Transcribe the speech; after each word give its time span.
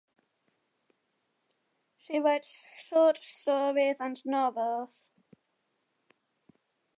She 1.99 2.17
writes 2.17 2.51
short 2.79 3.19
stories 3.21 3.97
and 3.99 4.19
novels. 4.25 4.89